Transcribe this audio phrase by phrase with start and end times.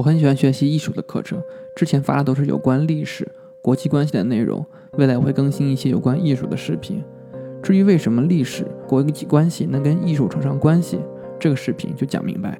[0.00, 1.38] 我很喜欢学习艺术的课程，
[1.76, 4.64] 之前发的都是有关历史、国际关系的内容，
[4.96, 7.04] 未来我会更新一些有关艺术的视频。
[7.62, 10.98] 至于为什么历史、国际关系能跟艺术扯上关系，
[11.38, 12.58] 这个视频就讲明白。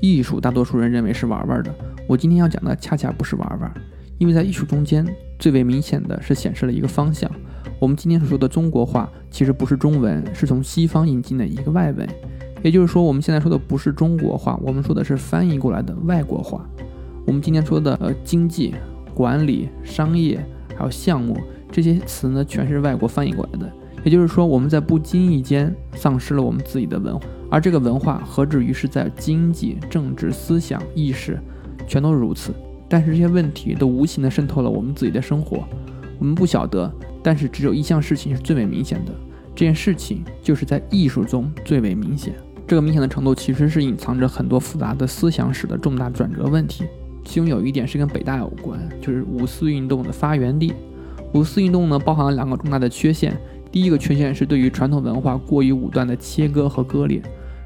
[0.00, 1.72] 艺术大多数人认为是玩玩的，
[2.08, 3.72] 我今天要讲的恰恰不是玩玩，
[4.18, 5.06] 因为在艺术中间
[5.38, 7.30] 最为明显的是显示了一个方向。
[7.78, 12.08] 我们今天所说的中国画，其实不是中文，是从西方引进的一个外文。
[12.62, 16.68] 也就是说，我们现在说的不是中国话，我们说的是翻译过来的外国话。
[17.26, 18.74] 我们今天说的呃经济、
[19.14, 20.44] 管理、商业，
[20.76, 21.36] 还有项目
[21.70, 23.70] 这些词呢，全是外国翻译过来的。
[24.04, 31.38] 也就是说，我们在不经意间丧失了我们自己的文化，而这个文化何止于是在经济、政治、思想、意识，
[31.86, 32.52] 全都是如此。
[32.88, 35.62] 但是这些问题都无形的渗透了我们自己的生活，
[36.18, 36.90] 我们不晓得。
[37.22, 39.12] 但是只有一项事情是最为明显的，
[39.54, 42.32] 这件事情就是在艺术中最为明显。
[42.68, 46.84] 这个明显的程度其实是隐藏着很多复杂的思想史的重大转折问题，
[47.24, 50.74] 其中有一点是跟北大有关，就是五四运动的发源地。
[51.32, 53.34] 五四运动呢，包含了两个重大的缺陷。
[53.72, 57.22] 第一个缺陷是对于传统文化过于武断的切割和割裂，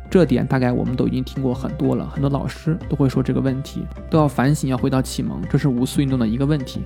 [0.09, 6.81] 这点大概我们都已经听过很多了，很多老师都会说这个问题，都要反省，要回到启蒙，这是五四运动的一个问题。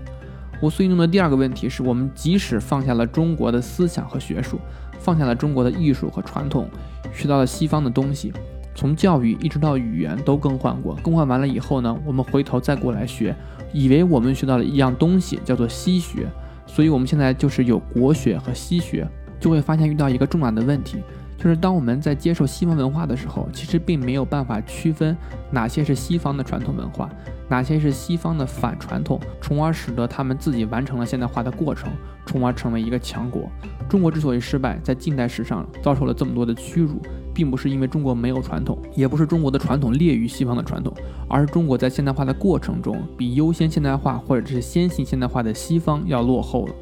[0.62, 4.58] 五四运动的第二个问题是我们即使放下了中国的思想和学术，
[4.98, 6.68] 放下了中国的艺术和传统。
[7.12, 8.32] 学到了西方的东西，
[8.74, 10.94] 从教育一直到语言都更换过。
[11.02, 13.34] 更换完了以后呢，我们回头再过来学，
[13.72, 16.26] 以为我们学到了一样东西，叫做西学。
[16.66, 19.06] 所以，我们现在就是有国学和西学，
[19.38, 20.98] 就会发现遇到一个重大的问题，
[21.36, 25.16] 就是当我们在接受西方文化的时候，其实并没有办法区分
[25.50, 27.10] 哪些是西方的传统文化，
[27.48, 31.90] 哪些是西方的反传统，从而使得他们自己完成了现代化的过程，
[32.24, 33.48] 从而成为一个强国。
[33.88, 37.00] 中国之所以失败，在近代史上遭受了这么多的屈辱，
[37.32, 40.92] 并不是因为中国没有传统，也不是中国的传统劣于西方的传统，
[41.28, 46.74] 而是中国在现代化的过程中，比优先现代化或者是先行现代化的西方要落后了。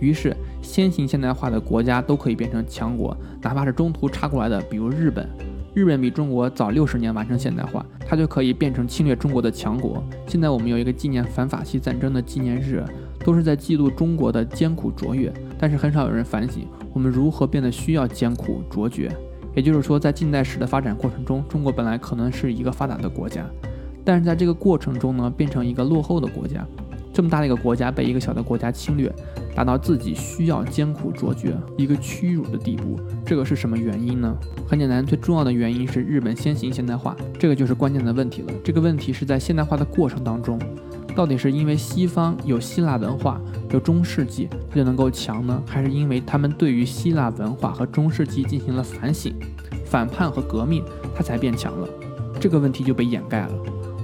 [0.00, 5.28] 于是，先行现代化的国家都可以变成强国，哪怕是中途插过来的，比如日本，
[5.74, 10.02] 日本比中国早六十年完成现代化，它就可以变成侵略中国的强国。
[10.26, 12.84] 现在我们有一个纪念反法西战争的纪念日。
[13.24, 19.10] 都是在记录中国的艰苦卓越，但是很少有人反省我们如何变得需要艰苦卓绝。
[19.54, 23.46] 也就是说，在近代史的发展过程中，中国本来可能是一个发达的国家，
[24.04, 26.66] 但是在这个过程中呢，变成一个落后的国家。
[27.14, 29.10] 这么大的一个国家被一个小的国家侵略，
[29.54, 34.36] 达到自己需要艰苦卓绝、一个屈辱的地步，这个是什么原因呢？
[34.68, 38.52] 很简单，最重要的原因是日本先行现代化，这个就是关键的问题了。
[38.64, 40.58] 这个问题是在现代化的过程当中。
[41.14, 45.62] 到底是因为西方有希腊文化，有中世纪，它就能够强呢？
[45.64, 49.32] 还是因为他们对于希腊文化和中世纪进行了反省、
[49.86, 50.82] 反叛和革命，
[51.14, 51.88] 它才变强了？
[52.40, 53.52] 这个问题就被掩盖了。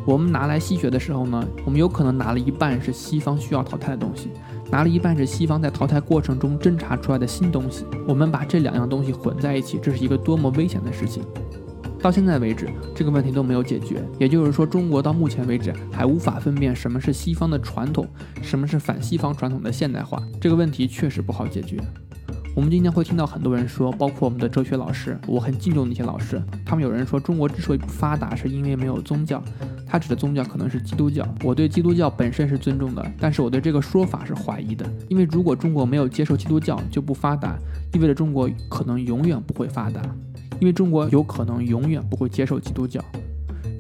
[0.07, 4.31] 我们拿来西学的时候呢，我们有可能拿了一半是西方需要淘汰的东西，
[4.71, 7.85] 拿了一半是西方在淘汰过程中侦查出来的新东西。
[8.09, 11.23] 我们把这两样东西混在一起，这是一个多么危险的事情！
[12.03, 14.03] 到现在为止，这个问题都没有解决。
[14.19, 18.09] 也就是说，中国到目前为止还无法分辨什么是西方的传统，
[18.41, 20.21] 什么是反西方传统的现代化。
[20.41, 21.79] 这个问题确实不好解决。
[22.57, 26.43] 我们今天会听到很多人说，包括我们的哲学老师，我很敬重那些老师。
[26.65, 29.43] 他们有人说，中国之所以不发达，是因为没有宗教。
[29.91, 31.27] 他指的宗教可能是基督教。
[31.43, 34.89] 我对基督教本身是尊重的，但是我对这个说法是怀疑的。
[35.09, 37.59] 因为如果中国没有接受基督教就不发达，
[37.93, 40.01] 意味着中国可能永远不会发达。
[40.61, 43.03] 因为中国有可能永远不会接受基督教，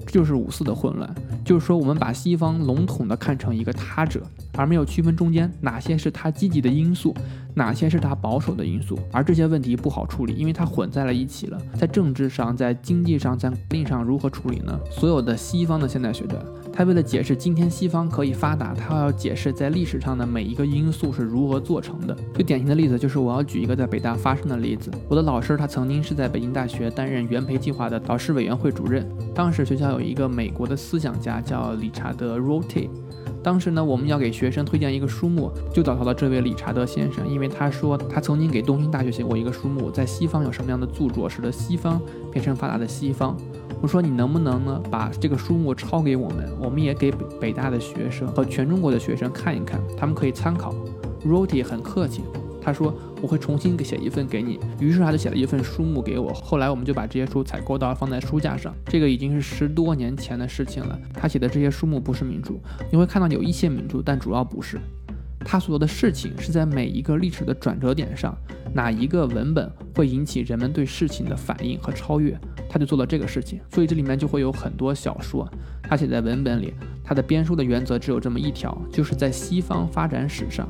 [0.07, 1.09] 这就是五四的混乱。
[1.45, 4.23] 就是说，我们把西方笼统的看成一个他者，
[4.61, 7.15] 而没有区分中间哪些是他积极的因素。
[7.53, 8.97] 哪些是他保守的因素？
[9.11, 11.59] 而这些问题不好处理，因为它混在了一起了。
[11.75, 14.79] 在政治上，在经济上，在令上如何处理呢？
[14.89, 16.41] 所有的西方的现代学者，
[16.73, 22.17] 他为了解释今天西方可以发达，他要解释在历史上的每一个因素是如何做成的。
[22.33, 24.89] 最典型的例子就是我要举一个在北大发生的例子。
[25.09, 29.05] 我的老师他曾经是在北京大学担任原培计划的导师委员会主任，
[29.35, 32.81] 当时学校有一个美国的思想家叫理查德·罗特。
[33.43, 42.01] 当时呢，我们要给学生推荐一个书目，就找到了这位理查德先生，因为他说他曾经给东京大学写过一个书目，在西方有什么样的著作，使得西方
[42.31, 43.37] 变成发达的西方。
[43.81, 50.75] 我说你能不能呢，把这个书目抄给我们，我们也给北北大的学生和全中国的学生看一看，他们可以参考。
[51.25, 52.23] Roti 很客气。
[52.61, 56.33] 他说我会重新给写一份给你，于是他就写了一份书目给我。
[56.33, 58.75] 后来我们就把这些书采购到放在书架上。
[58.87, 60.99] 这个已经是十多年前的事情了。
[61.15, 62.55] 他写的这些书目不是名著，
[62.91, 64.79] 你会看到有一些名著，但主要不是。
[65.43, 68.37] 他所做的事情是在每一个历史的转折点上，
[68.75, 73.59] 哪一个文本会引起人们对事情的反应和超越，他就做了这个事情。
[73.73, 75.51] 所以这里面就会有很多小说，
[75.83, 80.69] 他写在文本里，他的编书的原则只有这么一条，就是在西方发展史上，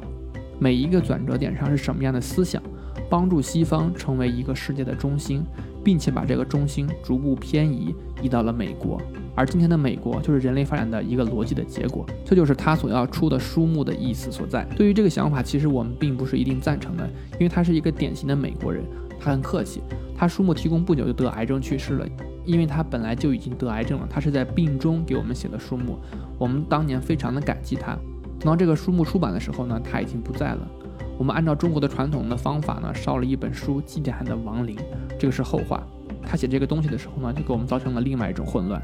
[0.61, 2.63] 每一个转折点上是什么样的思想，
[3.09, 5.43] 帮助西方成为一个世界的中心，
[5.83, 9.01] 并且把这个中心逐步偏移，移到了美国。
[9.35, 14.65] 而今天的美国就是人类发展的一个逻辑的结果，这就是他所要出的书目的意思所在。
[14.77, 18.85] 对于这个想法，其实我们并不是一定赞成的，因为他是一个典型的美国人，
[19.19, 19.81] 他很客气。
[20.15, 22.07] 他书目提供不久就得癌症去世了，
[22.45, 25.99] 因为他本来就已经得癌症了，他是在病中给我们写的书目，
[26.37, 27.97] 我们当年非常的感激他。
[28.41, 30.67] 等到这个书目出版的时候呢，他已经不在了。
[31.19, 34.75] 我们按照中国的传统的方法呢，烧了一本书祭奠他的亡灵，
[35.19, 35.87] 这个是后话。
[36.23, 38.81] 他写这个东西的时候呢，就给我们造成了另外一种混乱。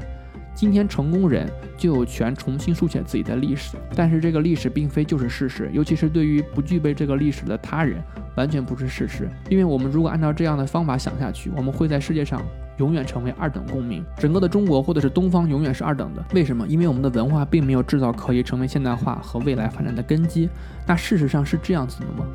[0.53, 7.99] 今天成功人就有权重新书写自己的历史，但是这个历史并非就是事实，尤其是对于不具备这个历史的他人，
[8.37, 9.29] 完全不是事实。
[9.49, 12.41] 因为我们如果按照这样的方法想下去，我们会在世界上
[12.77, 16.23] 永远成为二等公民，整个的中国或者是东方永远是二等的。
[16.33, 16.65] 为什么？
[16.67, 20.47] 因为我们的文化并没有制造可以成为现代化和未来发展的根基。
[20.85, 22.25] 那事实上是这样子的吗？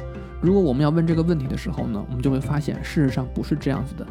[0.43, 4.05] 如果我们要问这个问题的时候呢，我们就会发现，事实上不是这样子的，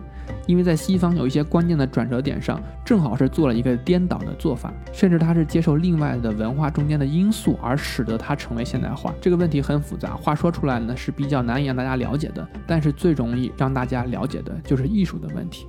[0.47, 9.13] 因为在西方有一些关键的转折点上，正好是做了一个颠倒的做法，甚至它是接受另外的文化中间的因素，而使得它成为现代化。
[9.19, 15.67] 这个问题很复杂，话说出来呢是比较难以让大家了解的，但是最容易让大家了解的就是艺术的问题。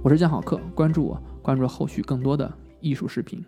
[0.00, 2.48] 我是江好客，关注我，关注后续更多的
[2.80, 3.44] 艺术视频。